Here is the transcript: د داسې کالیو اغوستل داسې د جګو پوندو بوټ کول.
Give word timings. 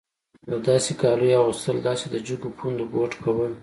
د 0.49 0.51
داسې 0.67 0.91
کالیو 1.01 1.39
اغوستل 1.41 1.77
داسې 1.87 2.05
د 2.09 2.15
جګو 2.27 2.49
پوندو 2.57 2.83
بوټ 2.91 3.11
کول. 3.23 3.51